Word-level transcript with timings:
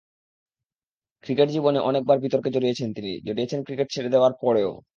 Cricket 1.23 1.49
জীবনে 1.49 1.79
অনেক 1.79 2.03
বার 2.05 2.17
বিতর্কে 2.19 2.49
জড়িয়েছেন 2.51 2.89
তিনি, 2.93 3.11
জড়িয়েছেন 3.27 3.59
ক্রিকেট 3.63 3.87
ছেড়ে 3.91 4.09
দেওয়ার 4.09 4.33
পরেও। 4.41 4.71